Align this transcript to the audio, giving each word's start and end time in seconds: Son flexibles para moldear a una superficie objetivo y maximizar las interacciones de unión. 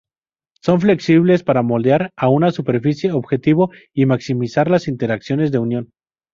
Son 0.65 0.77
flexibles 0.85 1.43
para 1.47 1.61
moldear 1.69 2.09
a 2.15 2.27
una 2.27 2.49
superficie 2.51 3.11
objetivo 3.11 3.69
y 3.93 4.07
maximizar 4.07 4.67
las 4.71 4.87
interacciones 4.87 5.51
de 5.51 5.59
unión. 5.59 5.91